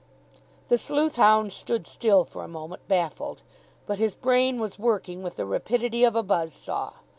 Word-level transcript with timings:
The 0.69 0.79
sleuth 0.79 1.17
hound 1.17 1.53
stood 1.53 1.85
still 1.85 2.25
for 2.25 2.43
a 2.43 2.47
moment, 2.47 2.87
baffled. 2.87 3.43
But 3.85 3.99
his 3.99 4.15
brain 4.15 4.59
was 4.59 4.79
working 4.79 5.21
with 5.21 5.35
the 5.35 5.45
rapidity 5.45 6.03
of 6.05 6.15
a 6.15 6.23
buzz 6.23 6.53
saw. 6.53 6.93